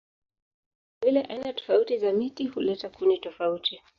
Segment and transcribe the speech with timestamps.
[1.03, 3.81] Vilevile aina tofauti za miti huleta kuni tofauti.